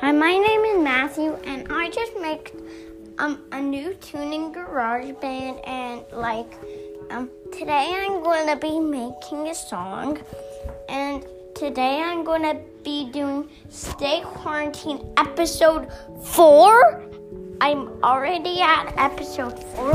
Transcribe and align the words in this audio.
Hi, 0.00 0.12
my 0.12 0.30
name 0.30 0.60
is 0.60 0.80
Matthew, 0.80 1.36
and 1.44 1.66
I 1.72 1.90
just 1.90 2.12
make 2.20 2.54
um 3.18 3.42
a 3.50 3.60
new 3.60 3.94
tuning 3.94 4.52
garage 4.52 5.10
band, 5.20 5.58
and 5.64 6.04
like 6.12 6.52
um 7.10 7.28
today 7.50 7.90
I'm 7.98 8.22
going 8.22 8.46
to 8.46 8.54
be 8.54 8.78
making 8.78 9.48
a 9.48 9.54
song, 9.56 10.20
and 10.88 11.26
today 11.56 12.00
I'm 12.00 12.22
going 12.22 12.42
to 12.42 12.60
be 12.84 13.10
doing 13.10 13.50
Stay 13.70 14.20
Quarantine 14.24 15.12
episode 15.16 15.88
four. 16.22 17.02
I'm 17.60 18.00
already 18.04 18.60
at 18.60 18.94
episode 18.96 19.58
four, 19.74 19.94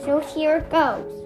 so 0.00 0.18
here 0.18 0.56
it 0.56 0.68
goes. 0.68 1.23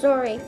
Sorry. 0.00 0.40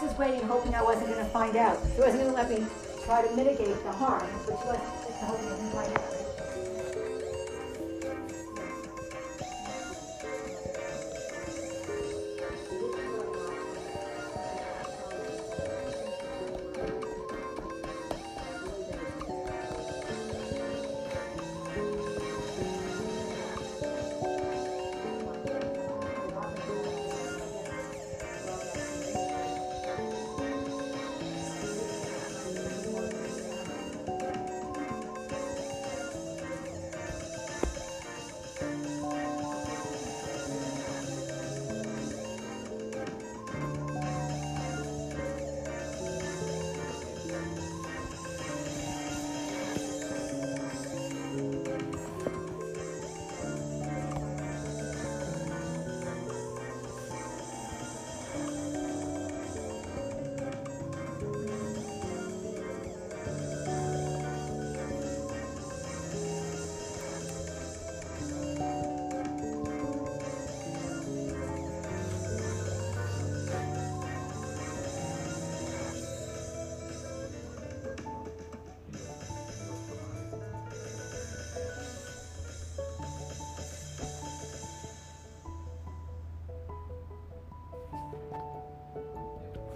Was 0.00 0.10
just 0.10 0.18
waiting, 0.18 0.46
hoping 0.46 0.74
I 0.74 0.82
wasn't 0.82 1.10
gonna 1.10 1.24
find 1.26 1.56
out. 1.56 1.78
She 1.94 2.00
wasn't 2.00 2.22
gonna 2.22 2.34
let 2.34 2.50
me 2.50 2.66
try 3.04 3.26
to 3.26 3.36
mitigate 3.36 3.82
the 3.84 3.92
harm, 3.92 4.26
but 4.46 4.58
she 4.58 4.68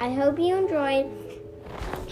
I 0.04 0.12
hope 0.12 0.38
you 0.38 0.54
enjoyed 0.54 1.06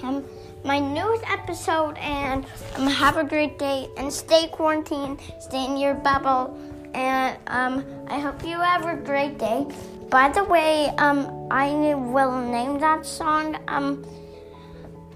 um, 0.03 0.25
my 0.65 0.79
newest 0.79 1.31
episode 1.31 1.99
and 1.99 2.47
um, 2.77 2.87
have 2.87 3.19
a 3.19 3.25
great 3.25 3.59
day 3.59 3.87
and 3.99 4.11
stay 4.11 4.49
quarantined, 4.49 5.21
stay 5.41 5.67
in 5.67 5.77
your 5.77 5.93
bubble, 5.93 6.57
and 6.95 7.37
um, 7.49 7.85
I 8.07 8.19
hope 8.19 8.47
you 8.47 8.59
have 8.59 8.87
a 8.87 8.97
great 8.97 9.37
day. 9.37 9.67
By 10.09 10.31
the 10.31 10.43
way, 10.43 10.89
um, 10.97 11.49
I 11.51 11.95
will 11.95 12.41
name 12.41 12.79
that 12.79 13.05
song 13.05 13.59
um, 13.69 14.03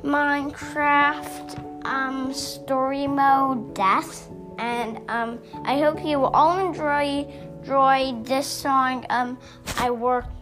Minecraft 0.05 1.87
um, 1.87 2.35
Story 2.35 3.07
Mode 3.07 3.75
Death, 3.75 4.29
and 4.59 5.01
um, 5.09 5.39
I 5.65 5.79
hope 5.79 6.05
you 6.05 6.27
all 6.27 6.59
enjoy 6.59 7.27
enjoy 7.67 8.15
this 8.23 8.47
song. 8.47 9.07
Um, 9.09 9.39
I 9.79 9.91
worked 9.91 10.36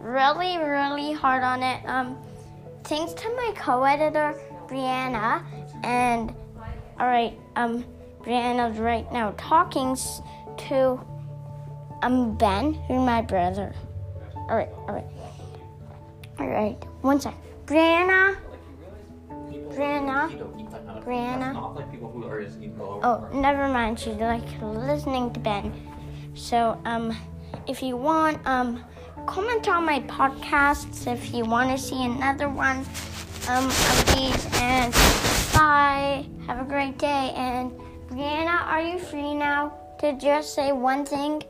really, 0.00 0.58
really 0.58 1.12
hard 1.12 1.42
on 1.42 1.62
it. 1.62 1.84
Um, 1.86 2.16
thanks 2.84 3.12
to 3.14 3.28
my 3.30 3.52
co-editor 3.56 4.38
Brianna, 4.68 5.44
and 5.84 6.34
all 6.98 7.06
right, 7.06 7.38
um, 7.56 7.84
Brianna's 8.22 8.78
right 8.78 9.10
now 9.12 9.34
talking 9.36 9.96
to 10.68 11.00
um 12.02 12.36
Ben, 12.36 12.74
who's 12.74 12.98
my 12.98 13.22
brother. 13.22 13.74
All 14.34 14.56
right, 14.56 14.68
all 14.88 14.94
right, 14.94 15.04
all 16.38 16.48
right. 16.48 16.76
One 17.02 17.20
sec, 17.20 17.34
Brianna. 17.66 18.36
Brianna. 19.76 20.30
Brianna. 20.30 21.04
Brianna. 21.04 21.52
Not 21.52 21.76
like 21.76 21.90
people 21.90 22.10
who 22.10 22.24
are 22.24 22.42
just 22.42 22.60
emo. 22.62 23.00
Oh, 23.02 23.28
never 23.32 23.68
mind. 23.68 24.00
She's 24.00 24.14
like 24.14 24.42
listening 24.62 25.32
to 25.34 25.40
Ben. 25.40 25.72
So, 26.34 26.80
um, 26.86 27.14
if 27.66 27.82
you 27.82 27.96
want, 27.96 28.44
um, 28.46 28.82
comment 29.26 29.68
on 29.68 29.84
my 29.84 30.00
podcasts 30.00 31.06
if 31.12 31.34
you 31.34 31.44
want 31.44 31.76
to 31.76 31.78
see 31.82 32.04
another 32.04 32.48
one 32.48 32.78
um, 33.48 33.66
of 33.66 34.14
these. 34.14 34.46
And 34.54 34.92
bye. 35.52 36.24
Have 36.46 36.60
a 36.60 36.64
great 36.64 36.96
day. 36.98 37.32
And 37.34 37.72
Brianna, 38.08 38.66
are 38.66 38.82
you 38.82 38.98
free 38.98 39.34
now 39.34 39.74
to 39.98 40.12
just 40.14 40.54
say 40.54 40.72
one 40.72 41.04
thing? 41.04 41.42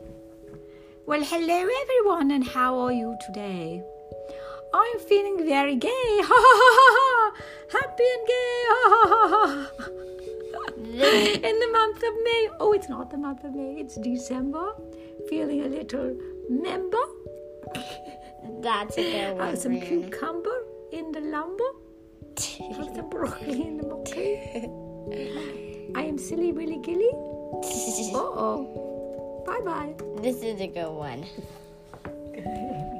Well, 1.05 1.23
hello 1.23 1.69
everyone, 1.83 2.31
and 2.31 2.45
how 2.45 2.79
are 2.79 2.91
you 2.91 3.15
today? 3.25 3.83
I'm 4.73 4.99
feeling 4.99 5.45
very 5.45 5.75
gay. 5.75 5.89
Ha 6.29 6.37
ha 6.47 6.53
ha 6.67 6.77
ha 6.87 7.01
ha! 7.09 7.41
Happy 7.79 8.03
and 8.15 8.27
gay. 8.27 8.57
Ha 8.71 8.89
ha 8.91 9.27
ha 9.27 9.47
ha. 9.79 9.87
In 11.49 11.59
the 11.63 11.69
month 11.71 11.97
of 11.97 12.13
May. 12.23 12.49
Oh, 12.59 12.73
it's 12.73 12.89
not 12.89 13.09
the 13.09 13.17
month 13.17 13.43
of 13.43 13.53
May. 13.53 13.75
It's 13.79 13.95
December. 13.95 14.73
Feeling 15.29 15.61
a 15.61 15.67
little 15.67 16.17
member. 16.49 17.06
That's 18.61 18.97
a 18.97 19.01
good 19.01 19.37
one. 19.37 19.47
Have 19.47 19.57
some 19.59 19.73
Brianna. 19.73 19.87
cucumber 19.87 20.57
in 20.91 21.11
the 21.11 21.21
lumber. 21.21 21.63
Have 22.75 22.95
some 22.95 23.09
broccoli 23.09 23.61
in 23.63 23.77
the 23.77 23.87
monkey. 23.87 24.69
I 25.95 26.03
am 26.03 26.17
silly 26.17 26.51
willy 26.51 26.77
gilly. 26.77 27.11
Uh 28.13 28.19
oh. 28.19 29.43
Bye 29.45 29.61
bye. 29.61 29.95
this 30.21 30.43
is 30.43 30.59
a 30.61 30.67
good 30.67 30.91
one. 30.91 31.25